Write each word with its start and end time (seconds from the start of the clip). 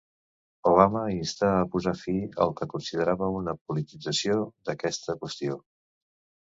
Obama 0.69 1.03
instà 1.15 1.49
a 1.57 1.67
posar 1.75 1.93
fi 1.99 2.15
al 2.47 2.55
que 2.61 2.69
considerava 2.73 3.31
una 3.43 3.57
politització 3.61 4.43
d'aquesta 4.69 5.21
qüestió. 5.23 5.65